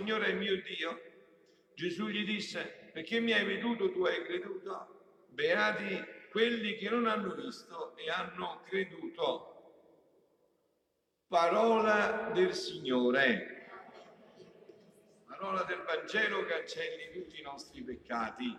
[0.00, 0.98] Signore è mio Dio?
[1.74, 5.26] Gesù gli disse, perché mi hai veduto tu hai creduto?
[5.28, 9.82] Beati quelli che non hanno visto e hanno creduto.
[11.28, 13.68] Parola del Signore.
[15.26, 18.58] Parola del Vangelo cancelli tutti i nostri peccati.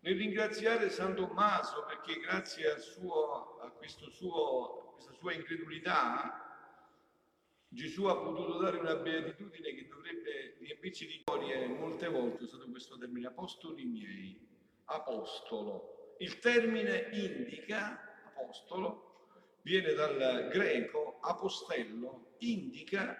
[0.00, 3.72] Nel ringraziare San Tommaso perché grazie suo, a
[4.10, 6.49] suo, questa sua incredulità
[7.72, 12.68] Gesù ha potuto dare una beatitudine che dovrebbe riempirci di gloria molte volte, è stato
[12.68, 14.36] questo termine, apostoli miei,
[14.86, 16.16] apostolo.
[16.18, 19.28] Il termine indica, apostolo,
[19.62, 23.16] viene dal greco, apostello, indica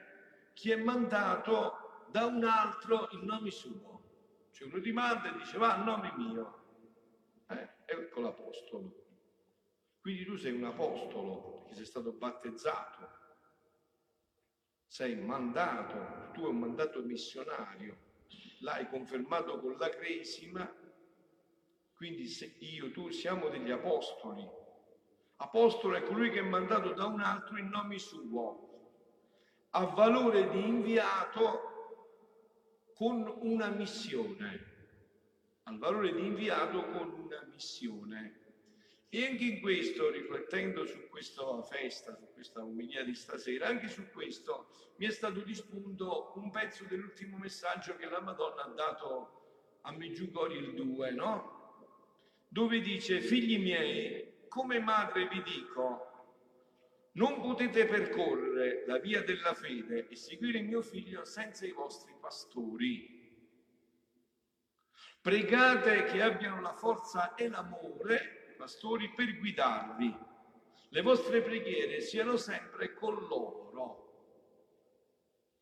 [0.52, 4.48] chi è mandato da un altro in nome suo.
[4.50, 6.64] Cioè uno ti manda e dice va a nome mio.
[7.50, 8.94] Eh, ecco l'apostolo.
[10.00, 13.28] Quindi tu sei un apostolo perché sei stato battezzato
[14.90, 17.96] sei mandato, tu hai un mandato missionario,
[18.58, 20.68] l'hai confermato con la cresima,
[21.94, 24.44] quindi io, tu siamo degli apostoli.
[25.36, 28.88] Apostolo è colui che è mandato da un altro in nome suo,
[29.70, 31.68] ha valore di inviato
[32.96, 34.64] con una missione,
[35.62, 38.39] ha valore di inviato con una missione.
[39.12, 44.08] E anche in questo, riflettendo su questa festa, su questa umilia di stasera, anche su
[44.12, 49.80] questo mi è stato di spunto un pezzo dell'ultimo messaggio che la Madonna ha dato
[49.80, 51.58] a Meggiugori il 2, no?
[52.46, 56.06] Dove dice, figli miei, come madre vi dico,
[57.14, 63.18] non potete percorrere la via della fede e seguire mio figlio senza i vostri pastori.
[65.20, 70.14] Pregate che abbiano la forza e l'amore pastori, per guidarvi.
[70.90, 73.60] Le vostre preghiere siano sempre con loro,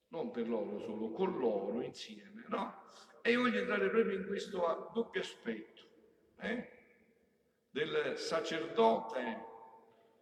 [0.08, 2.86] non per loro solo, con loro insieme, no?
[3.22, 5.82] E io voglio entrare proprio in questo doppio aspetto,
[6.40, 6.76] eh?
[7.70, 9.46] del sacerdote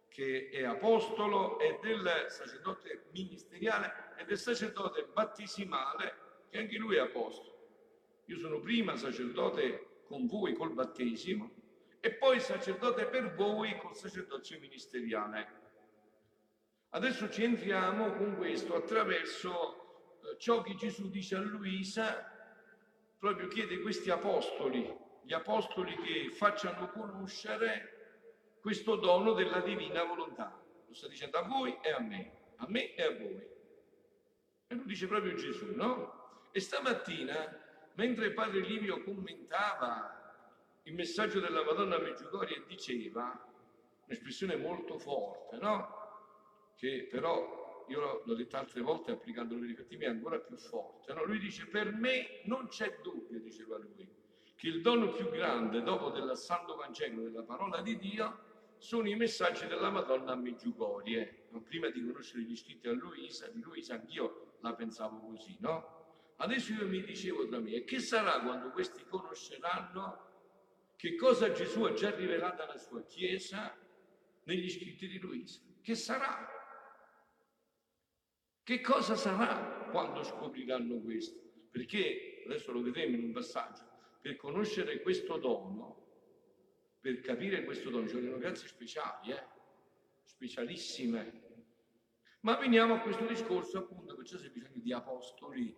[0.09, 6.99] che è apostolo e del sacerdote ministeriale e del sacerdote battesimale che anche lui è
[6.99, 7.55] apostolo.
[8.25, 11.56] Io sono prima sacerdote con voi col battesimo
[11.99, 15.65] e poi sacerdote per voi col sacerdozio ministeriale.
[16.89, 22.31] Adesso ci entriamo con questo attraverso eh, ciò che Gesù dice a Luisa,
[23.19, 27.95] proprio chiede questi apostoli, gli apostoli che facciano conoscere
[28.61, 30.63] questo dono della divina volontà.
[30.87, 33.47] Lo sta dicendo a voi e a me, a me e a voi.
[34.67, 36.49] E lo dice proprio Gesù, no?
[36.51, 37.65] E stamattina,
[37.95, 40.16] mentre padre Livio commentava
[40.87, 43.37] il messaggio della Madonna Meggiugorie diceva,
[44.05, 45.95] un'espressione molto forte, no?
[46.77, 51.25] Che però io l'ho detta altre volte applicandolo nei rifletti miei ancora più forte, no?
[51.25, 54.09] Lui dice, per me non c'è dubbio, diceva lui,
[54.55, 58.45] che il dono più grande dopo del Santo Vangelo, della parola di Dio,
[58.77, 61.47] sono i messaggi della Madonna a Meggiugorie.
[61.65, 65.95] Prima di conoscere gli scritti a Luisa, di Luisa anch'io la pensavo così, no?
[66.37, 70.26] Adesso io mi dicevo tra me, e che sarà quando questi conosceranno
[70.97, 73.77] che cosa Gesù ha già rivelato alla sua Chiesa
[74.43, 75.61] negli scritti di Luisa.
[75.79, 76.49] Che sarà?
[78.63, 81.39] Che cosa sarà quando scopriranno questo?
[81.69, 83.83] Perché, adesso lo vedremo in un passaggio,
[84.19, 86.05] per conoscere questo dono,
[86.99, 89.45] per capire questo dono, ci vogliono grazie speciali, eh?
[90.23, 91.45] specialissime.
[92.41, 95.75] Ma veniamo a questo discorso appunto, perciò c'è bisogno di apostoli.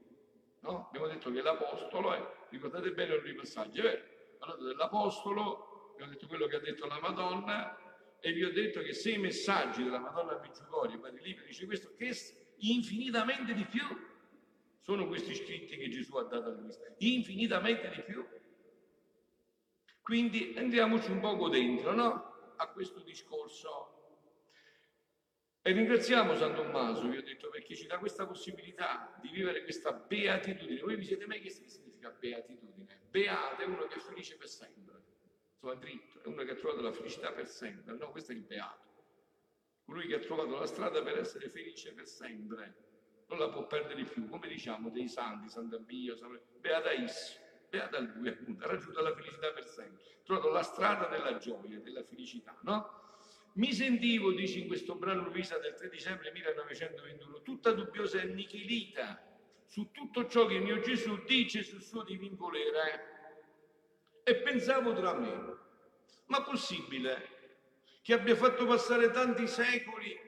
[0.61, 0.87] No?
[0.87, 4.18] Abbiamo detto che l'apostolo è, ricordate bene il ripassaggio, è vero?
[4.39, 7.77] Parlato dell'Apostolo, vi ho detto quello che ha detto la Madonna
[8.21, 11.93] e vi ho detto che se i messaggi della Madonna Meggiugorio, Padre Livio dice questo,
[11.95, 12.15] che
[12.59, 13.85] infinitamente di più
[14.81, 18.25] sono questi scritti che Gesù ha dato a lui, infinitamente di più.
[20.01, 22.53] Quindi andiamoci un poco dentro, no?
[22.55, 23.97] A questo discorso.
[25.61, 29.91] E ringraziamo San Tommaso, vi ho detto, perché ci dà questa possibilità di vivere questa
[29.91, 30.81] beatitudine.
[30.81, 33.01] Voi vi siete mai chiesti che significa beatitudine?
[33.09, 35.01] Beato è uno che è felice per sempre,
[35.53, 38.43] insomma dritto, è uno che ha trovato la felicità per sempre, no, questo è il
[38.43, 38.87] beato.
[39.83, 42.75] Colui che ha trovato la strada per essere felice per sempre,
[43.27, 46.39] non la può perdere più, come diciamo dei santi, Sant'Abbio, San...
[46.59, 47.37] beata Issi,
[47.69, 51.79] beata lui appunto, ha raggiunto la felicità per sempre, ha trovato la strada della gioia,
[51.79, 52.97] della felicità, no?
[53.53, 59.28] Mi sentivo, dice in questo brano Luisa del 3 dicembre 1921, tutta dubbiosa e annichilita
[59.69, 63.17] su tutto ciò che il mio Gesù dice sul suo divin volere.
[64.23, 65.57] E pensavo tra me,
[66.25, 67.37] ma possibile
[68.01, 70.27] che abbia fatto passare tanti secoli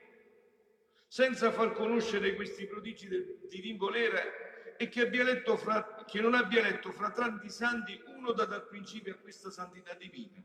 [1.08, 6.36] senza far conoscere questi prodigi del divin volere e che, abbia letto fra, che non
[6.36, 10.42] abbia letto fra tanti santi uno da dal principio a questa santità divina.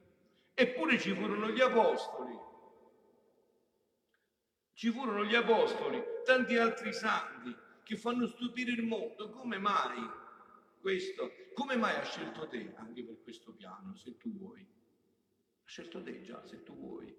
[0.54, 2.38] Eppure ci furono gli apostoli,
[4.72, 9.30] ci furono gli apostoli, tanti altri santi che fanno stupire il mondo.
[9.30, 10.10] Come mai
[10.80, 11.30] questo?
[11.54, 14.60] Come mai ha scelto te anche per questo piano, se tu vuoi?
[14.60, 17.16] Ha scelto te già, se tu vuoi.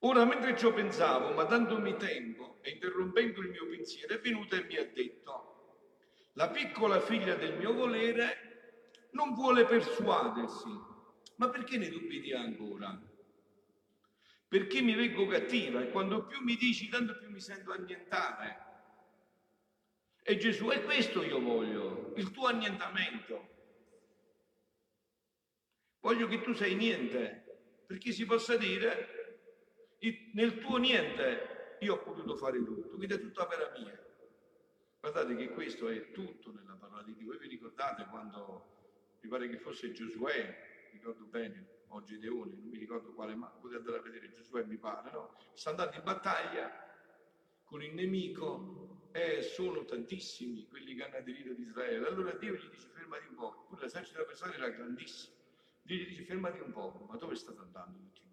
[0.00, 4.64] Ora, mentre ciò pensavo, ma dandomi tempo e interrompendo il mio pensiero, è venuta e
[4.64, 5.78] mi ha detto,
[6.32, 10.68] la piccola figlia del mio volere non vuole persuadersi,
[11.36, 13.00] ma perché ne dubiti ancora?
[14.54, 18.56] Perché mi vengo cattiva e quando più mi dici, tanto più mi sento annientare.
[20.22, 23.48] E Gesù, è questo io voglio, il tuo annientamento.
[25.98, 29.98] Voglio che tu sei niente, perché si possa dire
[30.34, 34.00] nel tuo niente io ho potuto fare tutto, quindi è tutta opera mia.
[35.00, 37.26] Guardate che questo è tutto nella parola di Dio.
[37.26, 42.78] Voi vi ricordate quando mi pare che fosse Giosuè, ricordo bene, o Gedeone, non mi
[42.78, 45.36] ricordo quale, ma potete andare a vedere Giosuè, mi pare, no?
[45.52, 46.70] Sta andando in battaglia
[47.64, 52.06] con il nemico e sono tantissimi quelli che hanno aderito ad Israele.
[52.06, 55.34] Allora Dio gli dice fermati un po', pure l'esercito persona era grandissimo.
[55.82, 58.24] Dio gli dice fermati un po', ma dove state andando tutti?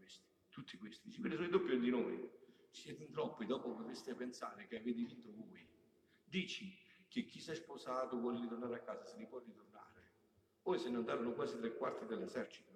[0.51, 1.07] tutti questi.
[1.07, 2.29] Dice, quelli sono i doppi di noi.
[2.69, 5.67] Siete in troppi, dopo potreste pensare che avete vinto voi.
[6.23, 10.11] Dici che chi si è sposato vuole ritornare a casa, se ne può ritornare.
[10.61, 12.70] Poi se ne andarono quasi tre quarti dell'esercito.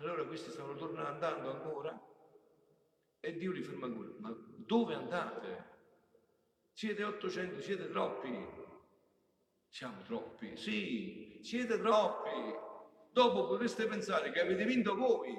[0.00, 2.00] Allora questi stavano tornando andando ancora
[3.20, 4.08] e Dio li ferma ancora.
[4.18, 5.68] Ma dove andate?
[6.72, 8.58] Siete 800, siete troppi.
[9.68, 12.30] Siamo troppi, sì, siete troppi.
[13.12, 15.38] Dopo potreste pensare che avete vinto voi,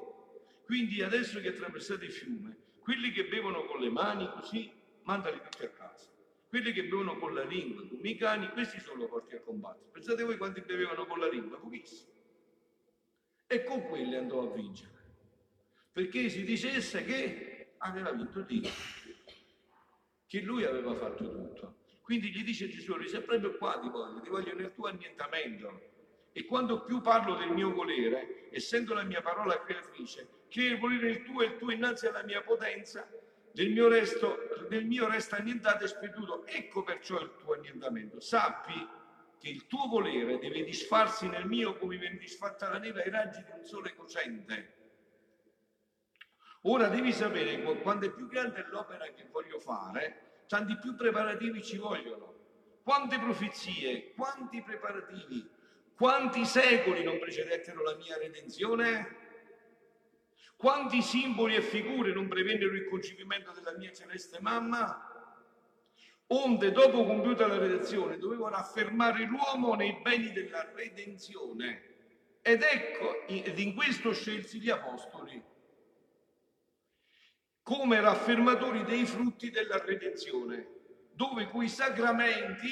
[0.66, 4.72] quindi adesso che attraversate il fiume, quelli che bevono con le mani così,
[5.04, 6.08] mandali tutti a casa.
[6.48, 9.90] Quelli che bevono con la lingua, come i cani, questi sono porti a combattere.
[9.92, 11.58] Pensate voi quanti bevevano con la lingua?
[11.58, 12.11] Pochissimi.
[13.52, 14.92] E con quelli andò a vincere.
[15.92, 18.70] Perché si dicesse che aveva vinto Dio,
[20.26, 21.80] che lui aveva fatto tutto.
[22.02, 25.82] Quindi gli dice Gesù, sei proprio qua ti voglio, ti voglio nel tuo annientamento.
[26.32, 31.10] E quando più parlo del mio volere, essendo la mia parola creatrice, che il volere
[31.10, 33.06] il tuo e il tuo innanzi alla mia potenza,
[33.52, 36.46] del mio, resto, del mio resta annientato e sperduto.
[36.46, 38.22] Ecco perciò il tuo annientamento.
[38.22, 38.88] Sappi
[39.42, 43.44] che il tuo volere deve disfarsi nel mio come viene disfatta la neve ai raggi
[43.44, 44.76] di un sole cocente.
[46.66, 51.64] Ora devi sapere che quando è più grande l'opera che voglio fare, tanti più preparativi
[51.64, 52.36] ci vogliono.
[52.84, 55.50] Quante profezie, quanti preparativi,
[55.96, 59.18] quanti secoli non precedettero la mia redenzione?
[60.56, 65.11] Quanti simboli e figure non prevennero il concepimento della mia celeste mamma?
[66.34, 71.90] Onde, dopo compiuta la redenzione, dovevano affermare l'uomo nei beni della redenzione.
[72.42, 75.44] Ed ecco, ed in questo scelsi gli apostoli
[77.64, 80.68] come raffermatori dei frutti della redenzione,
[81.12, 82.70] dove quei sacramenti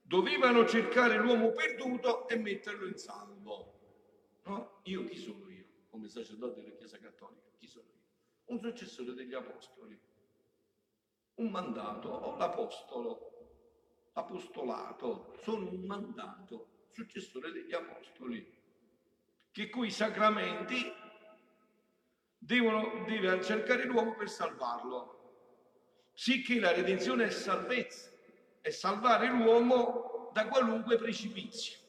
[0.00, 3.72] dovevano cercare l'uomo perduto e metterlo in salvo.
[4.44, 4.80] No?
[4.84, 5.44] Io chi sono?
[5.94, 8.02] come sacerdote della Chiesa Cattolica, chi sono io?
[8.46, 9.96] Un successore degli Apostoli,
[11.36, 13.32] un mandato, o l'Apostolo,
[14.12, 18.46] apostolato, sono un mandato, successore degli Apostoli,
[19.50, 20.92] che coi sacramenti
[22.38, 25.20] devono, deve cercare l'uomo per salvarlo,
[26.12, 28.10] sicché la redenzione è salvezza,
[28.60, 31.80] è salvare l'uomo da qualunque precipizio.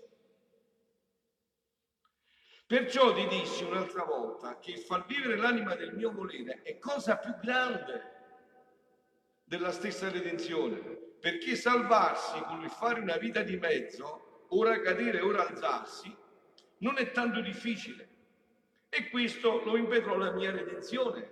[2.67, 7.35] Perciò ti dissi un'altra volta che far vivere l'anima del mio volere è cosa più
[7.37, 8.14] grande
[9.45, 10.77] della stessa redenzione,
[11.19, 16.13] perché salvarsi con il fare una vita di mezzo, ora cadere, ora alzarsi,
[16.79, 18.09] non è tanto difficile.
[18.89, 21.31] E questo lo impetrò la mia redenzione,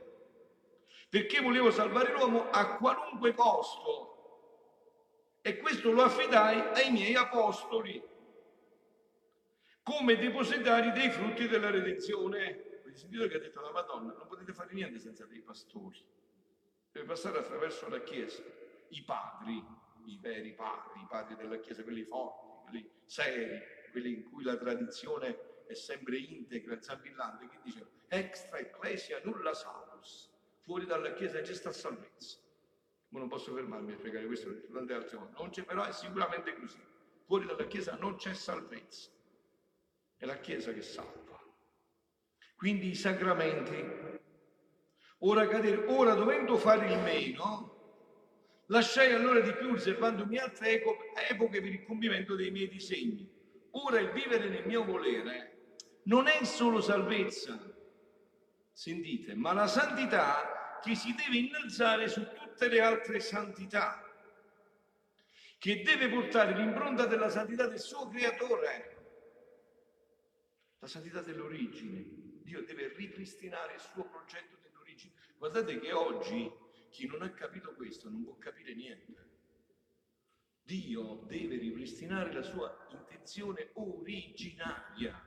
[1.10, 4.12] perché volevo salvare l'uomo a qualunque costo.
[5.42, 8.02] E questo lo affidai ai miei apostoli
[9.84, 12.80] come depositari dei frutti della redenzione.
[12.82, 14.14] Avete sentito che ha detto la Madonna?
[14.14, 16.02] Non potete fare niente senza dei pastori.
[16.94, 18.42] Deve passare attraverso la Chiesa.
[18.88, 19.62] I padri,
[20.06, 24.56] i veri padri, i padri della Chiesa, quelli forti, quelli seri, quelli in cui la
[24.56, 30.32] tradizione è sempre integra, zampillante, che dice extra ecclesia nulla salus.
[30.62, 32.38] Fuori dalla Chiesa c'è sta salvezza.
[33.10, 35.36] Ma non posso fermarmi a spiegare questo perché tante altre volte.
[35.38, 36.80] Non c'è, però è sicuramente così.
[37.26, 39.12] Fuori dalla Chiesa non c'è salvezza
[40.24, 41.38] è la Chiesa che salva.
[42.56, 44.13] Quindi i sacramenti.
[45.26, 45.48] Ora,
[45.88, 47.74] ora dovendo fare il meno,
[48.68, 50.82] Lasciai allora di più riservandomi altre
[51.30, 53.30] epoche per il compimento dei miei disegni.
[53.72, 55.68] Ora il vivere nel mio volere
[56.04, 57.60] non è solo salvezza,
[58.72, 64.02] sentite, ma la santità che si deve innalzare su tutte le altre santità,
[65.60, 68.98] che deve portare l'impronta della santità del suo creatore,
[70.80, 72.22] la santità dell'origine.
[72.44, 74.63] Dio deve ripristinare il suo progetto dell'origine.
[75.44, 76.50] Guardate che oggi
[76.90, 79.32] chi non ha capito questo non può capire niente.
[80.62, 85.22] Dio deve ripristinare la sua intenzione originaria.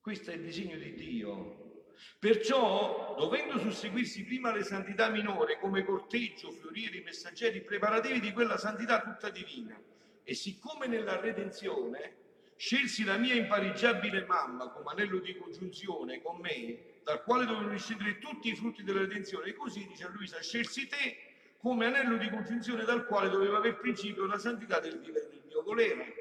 [0.00, 1.86] Questo è il disegno di Dio.
[2.20, 9.02] Perciò, dovendo susseguirsi prima le santità minori come corteggio, fiorieri, messaggeri, preparativi di quella santità
[9.02, 9.76] tutta divina,
[10.22, 12.14] e siccome nella redenzione
[12.54, 18.18] scelsi la mia impareggiabile mamma come anello di congiunzione con me, dal quale dovevano discendere
[18.18, 19.48] tutti i frutti della redenzione.
[19.48, 21.22] E così, dice Luisa, scelsi te
[21.56, 25.62] come anello di congiunzione dal quale doveva aver principio la santità del vivere nel mio
[25.62, 26.14] volere.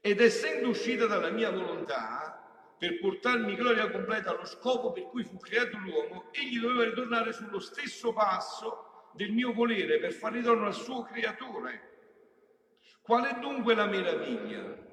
[0.00, 5.38] Ed essendo uscita dalla mia volontà, per portarmi gloria completa allo scopo per cui fu
[5.38, 10.74] creato l'uomo, egli doveva ritornare sullo stesso passo del mio volere per far ritorno al
[10.74, 11.88] suo creatore.
[13.02, 14.88] Qual è dunque la meraviglia?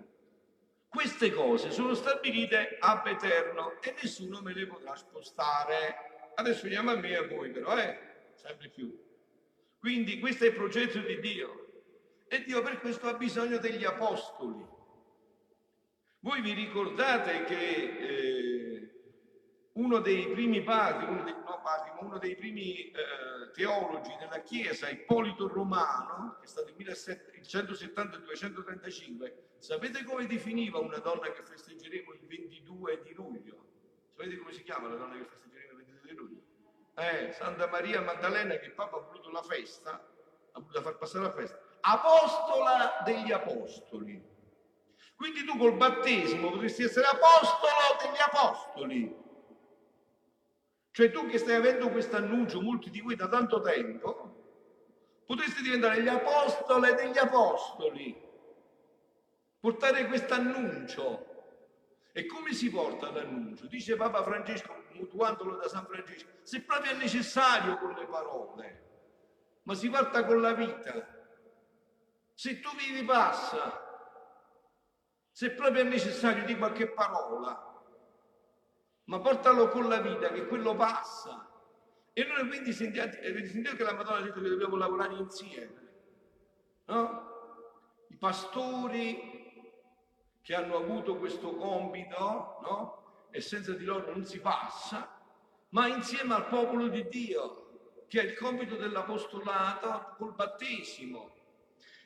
[0.90, 6.32] Queste cose sono stabilite ab eterno e nessuno me le potrà spostare.
[6.36, 7.98] Adesso veniamo a me e a voi però, eh?
[8.36, 8.98] Sempre più.
[9.80, 11.66] Quindi questo è il progetto di Dio.
[12.28, 14.66] E Dio per questo ha bisogno degli apostoli.
[16.20, 18.37] Voi vi ricordate che eh,
[19.78, 24.90] uno dei primi padri, uno dei, no, padri, uno dei primi eh, teologi della Chiesa,
[24.90, 32.26] Ippolito Romano, che è stato il 170-235, sapete come definiva una donna che festeggeremo il
[32.26, 33.66] 22 di luglio?
[34.16, 36.42] Sapete come si chiama la donna che festeggeremo il 22 di luglio?
[36.96, 40.04] Eh, Santa Maria Maddalena che il Papa ha voluto la festa,
[40.54, 44.20] ha voluto far passare la festa, apostola degli apostoli.
[45.16, 49.26] Quindi tu col battesimo potresti essere apostolo degli apostoli.
[50.98, 56.02] Cioè tu che stai avendo questo annuncio, molti di voi da tanto tempo, potresti diventare
[56.02, 58.20] gli apostoli degli apostoli,
[59.60, 61.26] portare questo annuncio.
[62.12, 63.68] E come si porta l'annuncio?
[63.68, 68.90] Dice Papa Francesco, mutuandolo da San Francesco, se proprio è necessario con le parole,
[69.66, 71.28] ma si parta con la vita.
[72.34, 74.10] Se tu vivi passa,
[75.30, 77.67] se proprio è necessario di qualche parola,
[79.08, 81.50] ma portalo con la vita, che quello passa.
[82.14, 85.88] E noi quindi sentiamo, sentiamo che la Madonna ha detto che dobbiamo lavorare insieme.
[86.86, 88.06] No?
[88.10, 89.36] I pastori
[90.42, 93.28] che hanno avuto questo compito, no?
[93.32, 95.22] E senza di loro non si passa,
[95.70, 101.36] ma insieme al popolo di Dio, che ha il compito dell'apostolato col battesimo.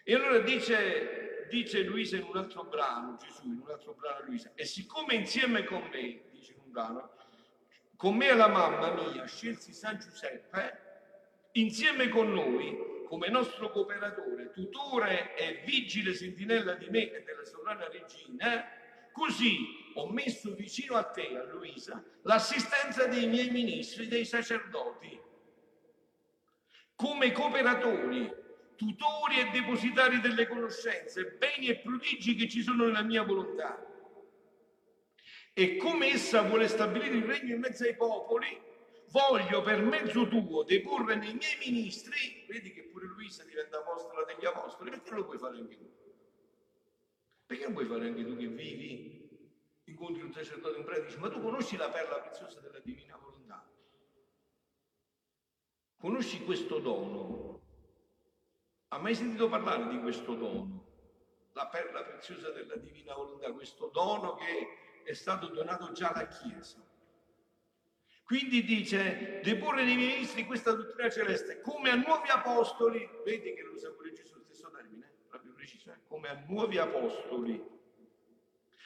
[0.04, 4.52] E allora dice, dice Luisa in un altro brano, Gesù in un altro brano Luisa,
[4.56, 6.30] e siccome insieme con me
[6.72, 7.12] brano,
[7.96, 10.90] con me e la mamma mia scelsi San Giuseppe
[11.54, 17.90] insieme con noi come nostro cooperatore, tutore e vigile sentinella di me e della sovrana
[17.90, 18.66] regina,
[19.12, 25.20] così ho messo vicino a te, a Luisa, l'assistenza dei miei ministri, dei sacerdoti,
[26.96, 28.32] come cooperatori,
[28.78, 33.91] tutori e depositari delle conoscenze, beni e prodigi che ci sono nella mia volontà
[35.54, 38.60] e come essa vuole stabilire il regno in mezzo ai popoli,
[39.10, 44.46] voglio per mezzo tuo deporre nei miei ministri, vedi che pure Luisa diventa apostola degli
[44.46, 45.92] apostoli, perché non lo puoi fare anche tu?
[47.46, 49.30] Perché non puoi fare anche tu che vivi,
[49.86, 53.70] incontri un sacerdote, un prete, dici, ma tu conosci la perla preziosa della divina volontà?
[55.98, 57.60] Conosci questo dono?
[58.88, 60.88] Ha mai sentito parlare di questo dono?
[61.54, 66.78] La perla preziosa della divina volontà, questo dono che è stato donato già alla Chiesa.
[68.24, 73.74] Quindi dice, deporre nei ministri questa dottrina celeste come a nuovi apostoli, vedi che lo
[73.74, 76.00] usa pure Gesù lo stesso termine, proprio preciso, eh?
[76.08, 77.62] come a nuovi apostoli,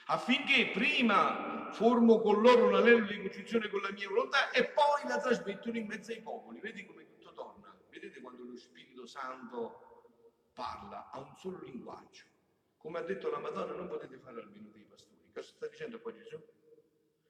[0.08, 5.08] affinché prima formo con loro un anello di congiunzione con la mia volontà e poi
[5.08, 6.60] la trasmettono in mezzo ai popoli.
[6.60, 7.76] Vedi come tutto torna?
[7.90, 12.24] Vedete quando lo Spirito Santo parla, ha un solo linguaggio.
[12.78, 15.15] Come ha detto la Madonna, non potete fare almeno dei pastori.
[15.36, 16.42] Cosa sta dicendo qua Gesù?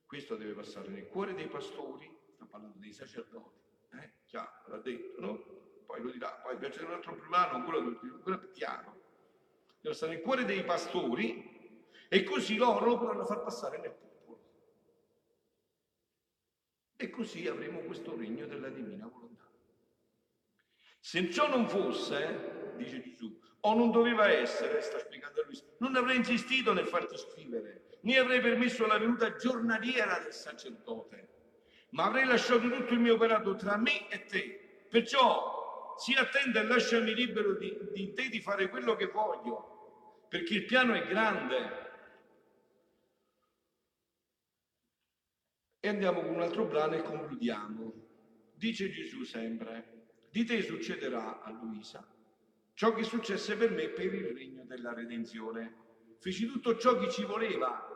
[0.06, 3.60] Questo deve passare nel cuore dei pastori, sta parlando dei sacerdoti,
[3.94, 4.12] eh?
[4.28, 5.44] Chiaro, l'ha detto, no?
[5.88, 9.02] Poi lo dirà, poi per un altro plurale, quello è chiaro.
[9.82, 14.40] Deve stare nel cuore dei pastori e così loro lo potranno far passare nel popolo.
[16.98, 19.50] E così avremo questo regno della divina volontà.
[21.00, 26.18] Se ciò non fosse, dice Gesù, o non doveva essere, sta spiegando lui, non avrei
[26.18, 31.30] insistito nel farti scrivere, né avrei permesso la venuta giornaliera del sacerdote,
[31.92, 34.86] ma avrei lasciato tutto il mio operato tra me e te.
[34.90, 40.54] Perciò sii attento e lasciami libero di, di te di fare quello che voglio, perché
[40.56, 41.84] il piano è grande.
[45.80, 47.94] E andiamo con un altro brano e concludiamo.
[48.54, 52.08] Dice Gesù sempre, di te succederà a Luisa
[52.76, 55.84] ciò che successe per me per il regno della redenzione.
[56.20, 57.95] Feci tutto ciò che ci voleva,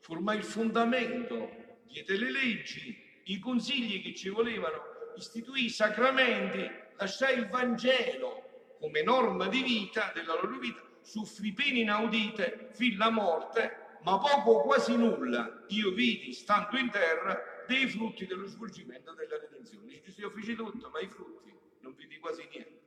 [0.00, 4.82] formai il fondamento, diede le leggi, i consigli che ci volevano,
[5.16, 11.80] istituì i sacramenti, lasciai il Vangelo come norma di vita della loro vita, soffrì pene
[11.80, 17.88] inaudite, fin la morte, ma poco o quasi nulla io vidi, stando in terra, dei
[17.88, 19.86] frutti dello svolgimento della redenzione.
[19.86, 22.80] Dice, io feci tutto, ma i frutti non vidi quasi niente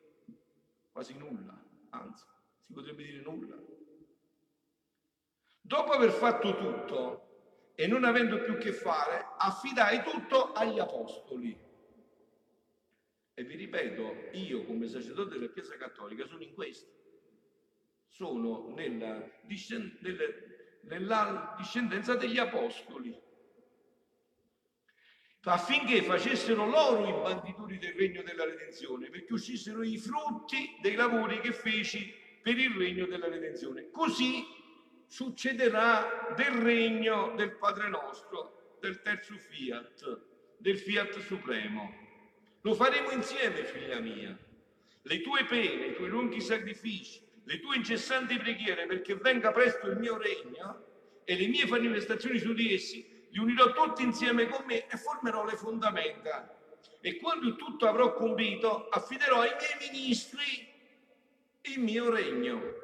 [0.94, 2.24] quasi nulla, anzi,
[2.62, 3.56] si potrebbe dire nulla.
[5.66, 11.58] Dopo aver fatto tutto e non avendo più che fare, affidai tutto agli apostoli.
[13.34, 16.92] E vi ripeto, io come sacerdote della Chiesa Cattolica sono in questo.
[18.10, 19.26] Sono nella,
[20.82, 23.18] nella discendenza degli apostoli
[25.46, 31.40] affinché facessero loro i banditori del regno della redenzione, perché uscissero i frutti dei lavori
[31.40, 33.90] che feci per il regno della redenzione.
[33.92, 34.62] Così
[35.14, 40.22] succederà del regno del Padre nostro, del terzo fiat,
[40.58, 41.94] del fiat supremo.
[42.62, 44.36] Lo faremo insieme, figlia mia.
[45.04, 50.00] Le tue pene, i tuoi lunghi sacrifici, le tue incessanti preghiere perché venga presto il
[50.00, 50.84] mio regno
[51.26, 55.46] e le mie manifestazioni su di essi li unirò tutti insieme con me e formerò
[55.46, 56.58] le fondamenta.
[57.02, 60.68] E quando tutto avrò compito, affiderò ai miei ministri
[61.62, 62.82] il mio regno.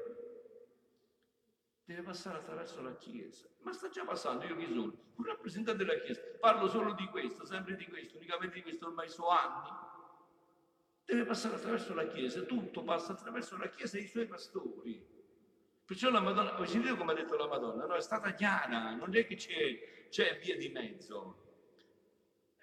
[1.89, 3.47] Deve passare attraverso la Chiesa.
[3.62, 4.93] Ma sta già passando, io chi sono?
[5.15, 6.21] Un rappresentante della Chiesa.
[6.39, 9.69] Parlo solo di questo, sempre di questo, unicamente di questo, ormai so anni.
[11.04, 15.04] Deve passare attraverso la Chiesa, tutto passa attraverso la Chiesa e i suoi pastori.
[15.84, 19.15] Perciò la Madonna, ho sentito come ha detto la Madonna, no, è stata chiara, non
[19.15, 21.38] è che c'è, c'è via di mezzo.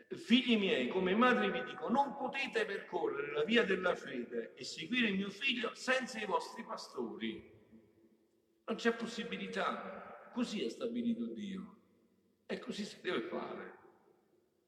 [0.06, 5.08] Figli miei, come madre vi dico, non potete percorrere la via della fede e seguire
[5.08, 7.55] il mio figlio senza i vostri pastori.
[8.66, 10.30] Non c'è possibilità.
[10.32, 11.76] Così è stabilito Dio.
[12.46, 13.74] E così si deve fare.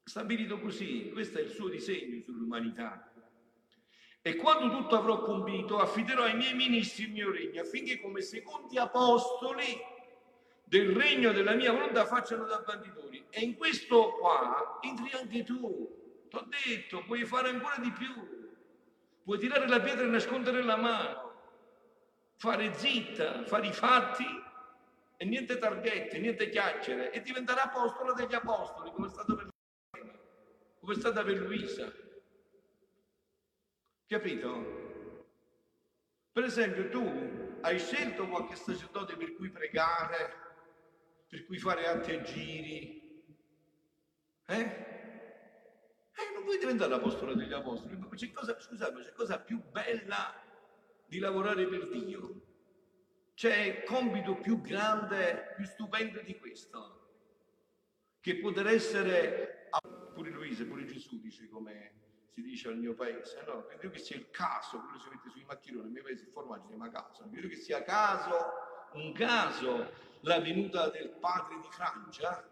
[0.03, 3.11] Stabilito così, questo è il suo disegno sull'umanità.
[4.21, 8.77] E quando tutto avrò compito, affiderò ai miei ministri il mio regno, affinché come secondi
[8.77, 9.77] apostoli
[10.63, 13.25] del regno della mia volontà facciano da banditori.
[13.29, 16.25] E in questo qua entri anche tu.
[16.29, 18.13] Ti ho detto, puoi fare ancora di più.
[19.23, 21.28] Puoi tirare la pietra e nascondere la mano.
[22.39, 24.23] Fare zitta, fare i fatti
[25.17, 29.49] e niente targhette, niente chiacchiere e diventare apostolo degli apostoli, come è stato per
[30.79, 31.91] come è stata per Luisa.
[34.07, 34.77] Capito?
[36.31, 40.33] Per esempio, tu hai scelto qualche sacerdote per cui pregare,
[41.27, 43.25] per cui fare atti e giri?
[44.45, 44.61] Eh?
[44.61, 47.99] Eh, non vuoi diventare l'apostolo degli apostoli?
[48.15, 50.47] C'è cosa, scusate, c'è cosa più bella
[51.09, 52.41] di lavorare per Dio?
[53.33, 56.99] C'è compito più grande, più stupendo di questo,
[58.19, 59.69] che poter essere,
[60.13, 61.93] pure Luisa, pure Gesù dice come
[62.31, 63.65] si dice al mio paese, no?
[63.65, 66.63] Credo che sia il caso, quello si mette sui maccheroni, nel mio paese il formaggio
[66.63, 68.37] si chiama caso, credo che sia caso,
[68.93, 69.91] un caso
[70.21, 72.47] la venuta del padre di Francia,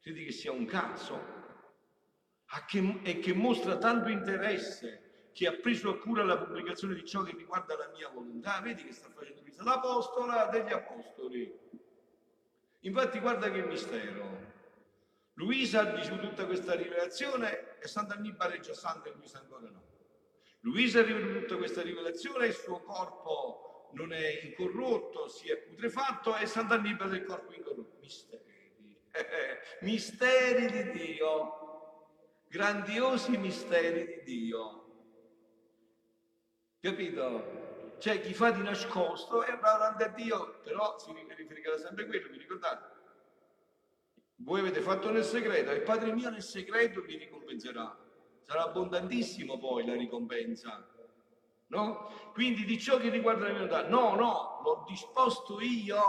[0.00, 1.20] credi che sia un caso,
[2.66, 5.01] che, e che mostra tanto interesse,
[5.32, 8.84] che ha preso a cura la pubblicazione di ciò che riguarda la mia volontà, vedi
[8.84, 11.60] che sta facendo l'apostola degli apostoli.
[12.80, 14.50] Infatti guarda che mistero,
[15.34, 19.82] Luisa ricevuto tutta questa rivelazione e Sant'Annibale è già santa e Luisa ancora no.
[20.60, 26.36] Luisa ha ricevuto tutta questa rivelazione il suo corpo non è incorrotto, si è putrefatto
[26.36, 27.98] e Sant'Annibale è il corpo incorrotto.
[28.00, 28.96] Misteri,
[29.82, 32.06] misteri di Dio,
[32.48, 34.81] grandiosi misteri di Dio.
[36.82, 37.94] Capito?
[38.00, 42.06] C'è chi fa di nascosto e va davanti a Dio, però si riferirà sempre a
[42.08, 42.90] quello, vi ricordate?
[44.38, 47.96] Voi avete fatto nel segreto e il Padre mio nel segreto vi ricompenserà.
[48.40, 50.84] Sarà abbondantissimo poi la ricompensa.
[51.68, 52.10] No?
[52.32, 56.00] Quindi di ciò che riguarda la volontà, no, no, l'ho disposto io.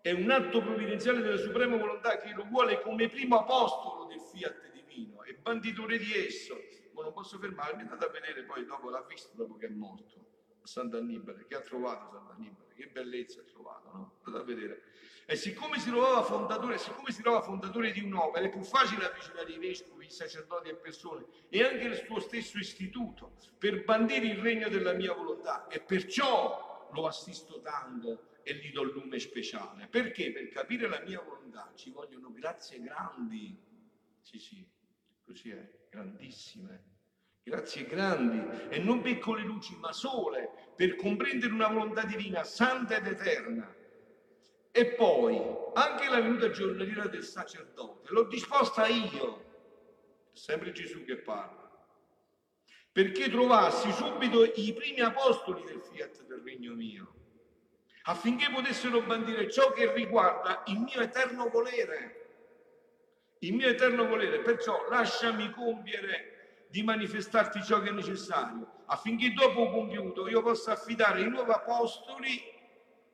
[0.00, 4.72] È un atto provvidenziale della suprema volontà che lo vuole come primo apostolo del fiat
[4.72, 6.56] divino e banditore di esso.
[7.08, 10.26] Non posso fermarmi, andate a vedere poi dopo, l'ha visto dopo che è morto,
[10.62, 14.18] Sant'Annibale, che ha trovato Sant'Annibale, che bellezza ha trovato, no?
[14.24, 14.82] Andate a vedere.
[15.24, 19.50] E siccome si trovava fondatore, siccome si trova fondatore di un'opera, è più facile avvicinare
[19.50, 24.42] i vescovi, i sacerdoti e persone e anche il suo stesso istituto per bandire il
[24.42, 25.66] regno della mia volontà.
[25.68, 29.86] E perciò lo assisto tanto e gli do il lume speciale.
[29.86, 30.30] Perché?
[30.30, 33.58] Per capire la mia volontà ci vogliono grazie grandi.
[34.20, 34.70] Sì, sì,
[35.24, 36.96] così è, grandissime.
[37.48, 43.06] Grazie grandi e non piccole luci, ma sole, per comprendere una volontà divina, santa ed
[43.06, 43.74] eterna.
[44.70, 45.40] E poi
[45.72, 49.46] anche la venuta giornaliera del sacerdote l'ho disposta io,
[50.30, 51.70] sempre Gesù che parla,
[52.92, 57.14] perché trovassi subito i primi apostoli del fiat del regno mio
[58.02, 62.26] affinché potessero bandire ciò che riguarda il mio eterno volere.
[63.40, 66.37] Il mio eterno volere, perciò lasciami compiere
[66.70, 72.40] di manifestarti ciò che è necessario, affinché dopo compiuto io possa affidare ai nuovi apostoli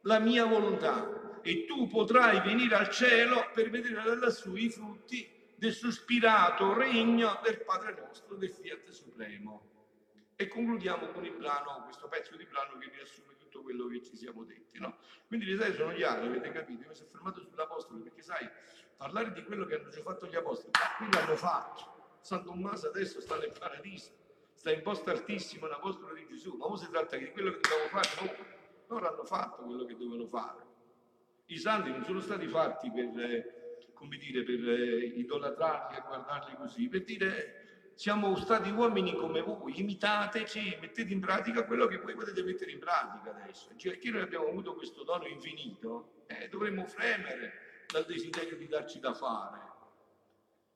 [0.02, 5.30] la mia volontà e tu potrai venire al cielo per vedere da lassù i frutti
[5.56, 9.70] del sospirato regno del Padre nostro, del Fiat Supremo.
[10.36, 14.16] E concludiamo con il brano, questo pezzo di brano che riassume tutto quello che ci
[14.16, 14.80] siamo detti.
[14.80, 14.96] No?
[15.28, 16.88] Quindi le idee sono chiare, avete capito?
[16.88, 18.48] Mi sono fermato sull'Apostolo perché sai,
[18.96, 21.93] parlare di quello che hanno già fatto gli Apostoli, ma qui l'hanno fatto.
[22.24, 24.10] San Tommaso adesso sta nel paradiso,
[24.54, 27.88] sta in posto altissimo, l'Apostolo di Gesù, ma ora si tratta di quello che dobbiamo
[27.90, 28.46] fare noi.
[28.86, 30.62] Loro hanno fatto quello che dovevano fare.
[31.46, 36.56] I santi non sono stati fatti per, eh, come dire, per eh, idolatrarli e guardarli
[36.56, 42.14] così, per dire siamo stati uomini come voi, imitateci, mettete in pratica quello che voi
[42.14, 43.68] potete mettere in pratica adesso.
[43.76, 48.98] Cioè, perché noi abbiamo avuto questo dono infinito, eh, dovremmo fremere dal desiderio di darci
[48.98, 49.72] da fare.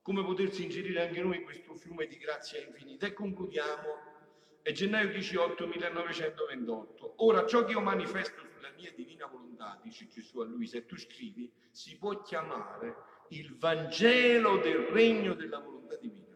[0.09, 3.05] Come potersi ingerire anche noi questo fiume di grazia infinita.
[3.05, 4.63] E concludiamo.
[4.63, 7.13] È gennaio 18 1928.
[7.17, 10.97] Ora ciò che io manifesto sulla mia divina volontà, dice Gesù a lui, se tu
[10.97, 16.35] scrivi, si può chiamare il Vangelo del regno della volontà divina.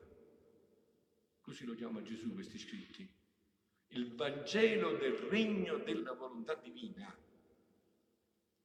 [1.40, 3.10] Così lo chiama Gesù questi scritti.
[3.86, 7.10] Il Vangelo del regno della volontà divina.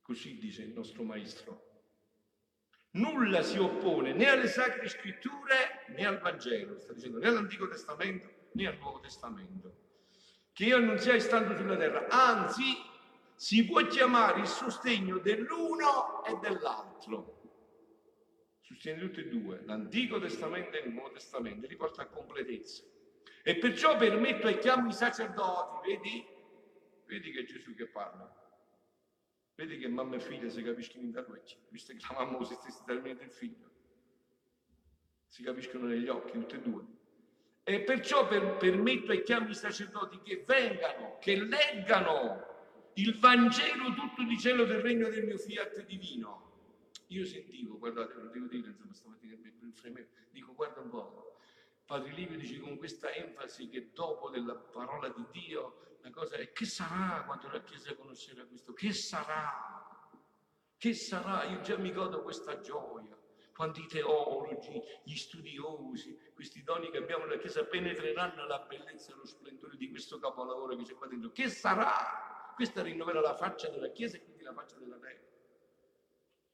[0.01, 1.66] Così dice il nostro Maestro.
[2.97, 8.29] Nulla si oppone né alle sacre scritture né al Vangelo, sta dicendo né all'Antico Testamento
[8.53, 9.75] né al Nuovo Testamento.
[10.51, 12.75] Che io annunziai stando sulla terra, anzi
[13.35, 17.37] si può chiamare il sostegno dell'uno e dell'altro
[18.67, 22.83] sostiene tutti e due, l'Antico Testamento e il Nuovo Testamento, li porta a completezza.
[23.41, 26.25] E perciò permetto e chiamo i sacerdoti, vedi?
[27.05, 28.46] Vedi che è Gesù che parla.
[29.57, 32.57] Vedi che mamma e figlia si capiscono in tarocchi, visto che la mamma usa gli
[32.57, 33.69] stessi termini del figlio.
[35.25, 36.85] Si capiscono negli occhi, tutti e due.
[37.63, 42.45] E perciò per, permetto e chiamo i sacerdoti che vengano, che leggano
[42.93, 46.47] il Vangelo tutto di cielo del regno del mio fiat divino
[47.07, 51.37] io sentivo, guardate, lo devo dire, insomma, stamattina mi fremevo, dico guarda un po',
[51.85, 56.51] Padre Livio dice con questa enfasi che dopo della parola di Dio la cosa è
[56.53, 58.73] che sarà quando la Chiesa conoscerà questo?
[58.73, 60.09] Che sarà?
[60.77, 61.43] Che sarà?
[61.45, 63.15] Io già mi godo questa gioia
[63.53, 69.15] quando i teologi, gli studiosi, questi doni che abbiamo nella Chiesa penetreranno la bellezza e
[69.15, 71.31] lo splendore di questo capolavoro che c'è qua dentro.
[71.31, 72.53] Che sarà?
[72.53, 75.26] Questa rinnoverà la faccia della Chiesa e quindi la faccia della terra.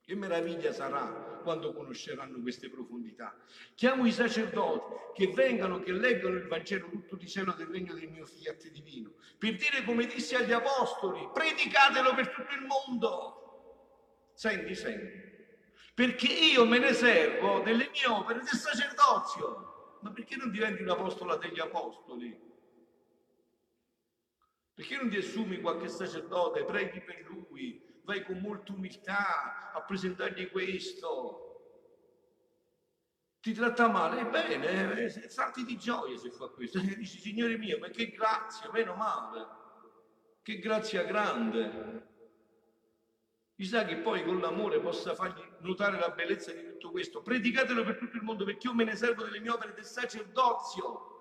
[0.05, 3.37] Che meraviglia sarà quando conosceranno queste profondità.
[3.73, 8.09] Chiamo i sacerdoti che vengano, che leggano il Vangelo tutto di cielo del regno del
[8.09, 14.31] mio fiat divino, per dire come disse agli apostoli, predicatelo per tutto il mondo.
[14.33, 15.21] Senti, senti,
[15.93, 19.99] perché io me ne servo delle mie opere del sacerdozio.
[20.01, 22.37] Ma perché non diventi un apostolo degli apostoli?
[24.73, 30.49] Perché non ti assumi qualche sacerdote, preghi per lui, vai con molta umiltà a presentargli
[30.49, 31.39] questo.
[33.39, 36.79] Ti tratta male, bene, eh, salti di gioia se fa questo.
[36.79, 39.45] E dici, Signore mio, ma che grazia, meno male,
[40.41, 42.11] che grazia grande.
[43.55, 47.21] Chissà che poi con l'amore possa fargli notare la bellezza di tutto questo.
[47.21, 51.12] Predicatelo per tutto il mondo perché io me ne servo delle mie opere del sacerdozio.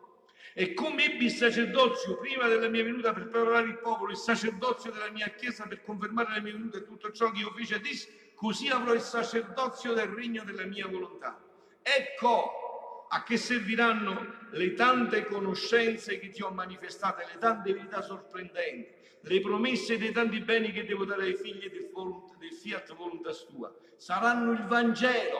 [0.55, 4.91] E come ebbi il sacerdozio prima della mia venuta per preparare il popolo, il sacerdozio
[4.91, 7.79] della mia chiesa per confermare la mia venuta e tutto ciò che io feci a
[7.79, 11.43] disse, così avrò il sacerdozio del regno della mia volontà.
[11.81, 18.95] Ecco a che serviranno le tante conoscenze che ti ho manifestate, le tante verità sorprendenti,
[19.21, 21.91] le promesse dei tanti beni che devo dare ai figli del,
[22.39, 23.75] del fiat voluntas tua.
[23.97, 25.39] Saranno il Vangelo,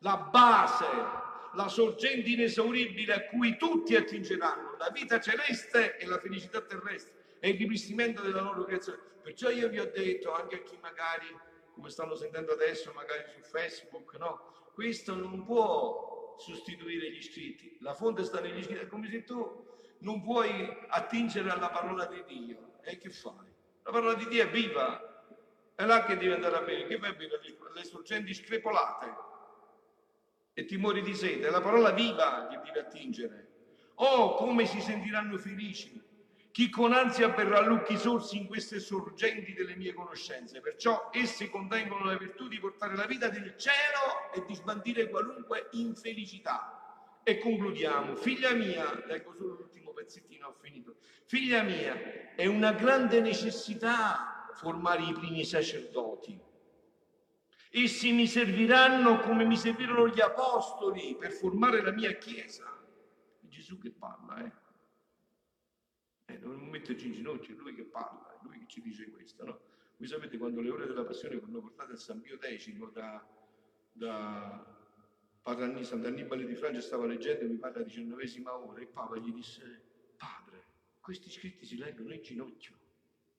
[0.00, 0.86] la base
[1.56, 7.50] la sorgente inesauribile a cui tutti attingeranno, la vita celeste e la felicità terrestre e
[7.50, 8.98] il ripristimento della loro creazione.
[9.22, 11.26] Perciò io vi ho detto, anche a chi magari,
[11.72, 14.70] come stanno sentendo adesso, magari su Facebook, no?
[14.72, 17.78] Questo non può sostituire gli scritti.
[17.80, 18.82] La fonte sta negli scritti.
[18.82, 19.64] È come se tu
[20.00, 22.74] non puoi attingere alla parola di Dio.
[22.82, 23.50] E che fai?
[23.82, 25.24] La parola di Dio è viva.
[25.74, 26.86] È là che devi andare a bere.
[26.86, 27.40] Che vai a bere?
[27.74, 29.35] Le sorgenti screpolate.
[30.58, 31.46] E ti muori di sete.
[31.46, 33.48] È la parola viva che devi attingere.
[33.96, 36.02] Oh, come si sentiranno felici
[36.56, 40.62] chi con ansia berrà lucchi sorsi in queste sorgenti delle mie conoscenze.
[40.62, 45.68] Perciò esse contengono la virtù di portare la vita del cielo e di sbandire qualunque
[45.72, 47.20] infelicità.
[47.22, 48.16] E concludiamo.
[48.16, 50.94] Figlia mia, leggo solo l'ultimo pezzettino, ho finito.
[51.26, 56.40] Figlia mia, è una grande necessità formare i primi sacerdoti.
[57.78, 62.64] Essi mi serviranno come mi servirono gli apostoli per formare la mia chiesa.
[63.38, 64.52] È Gesù che parla, eh?
[66.24, 69.44] Eh, dobbiamo metterci in ginocchio, è lui che parla, è lui che ci dice questo,
[69.44, 69.60] no?
[69.98, 73.22] Voi sapete quando le ore della passione furono portate a San Pio X da,
[73.92, 74.76] da
[75.42, 79.82] Padre Sant'Annibale di Francia stava leggendo, mi parla diciannovesima ora, e Papa gli disse,
[80.16, 80.64] padre,
[80.98, 82.74] questi scritti si leggono in ginocchio,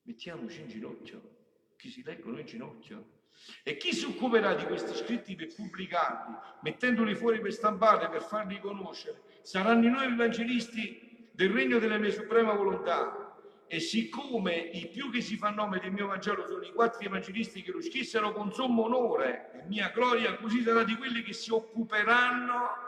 [0.02, 1.36] mettiamoci in ginocchio,
[1.74, 3.16] chi si leggono in ginocchio.
[3.62, 8.58] E chi si occuperà di questi scritti per pubblicarli, mettendoli fuori per stampare, per farli
[8.60, 13.26] conoscere, saranno i nuovi evangelisti del regno della mia suprema volontà.
[13.70, 17.62] E siccome i più che si fa nome del mio Vangelo sono i quattro evangelisti
[17.62, 21.52] che lo scrissero con sommo onore e mia gloria, così sarà di quelli che si
[21.52, 22.86] occuperanno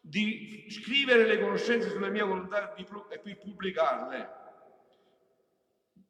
[0.00, 4.37] di scrivere le conoscenze sulla mia volontà e pubblicarle.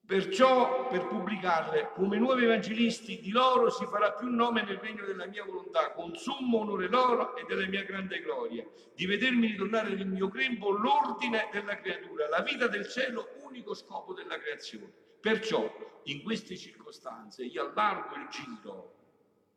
[0.09, 5.27] Perciò per pubblicarle come nuovi evangelisti di loro si farà più nome nel regno della
[5.27, 10.07] mia volontà, con sommo onore loro e della mia grande gloria, di vedermi ritornare nel
[10.07, 14.91] mio grembo l'ordine della creatura, la vita del cielo, unico scopo della creazione.
[15.21, 15.71] Perciò
[16.05, 18.95] in queste circostanze io allargo il giro.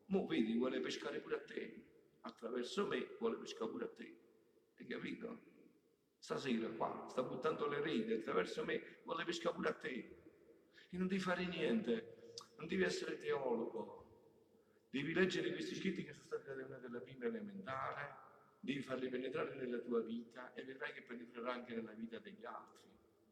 [0.08, 1.84] Mo vedi, vuole pescare pure a te,
[2.24, 4.16] attraverso me vuole pescare pure a te.
[4.78, 5.40] Hai capito?
[6.18, 10.20] Stasera qua sta buttando le reti attraverso me, vuole pescare pure a te
[10.92, 14.02] e non devi fare niente, non devi essere teologo,
[14.90, 18.16] devi leggere questi scritti che sono stati una della prima elementare,
[18.60, 22.90] devi farli penetrare nella tua vita e vedrai che penetrerà anche nella vita degli altri.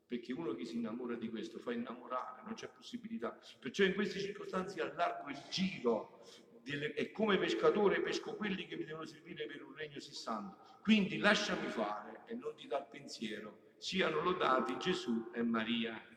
[0.07, 3.37] Perché uno che si innamora di questo fa innamorare, non c'è possibilità.
[3.59, 6.23] Perciò in queste circostanze allargo il giro
[6.63, 10.57] e come pescatore pesco quelli che mi devono servire per un regno sessando.
[10.81, 13.73] Quindi lasciami fare e non ti dà pensiero.
[13.77, 16.08] Siano lodati Gesù e Maria.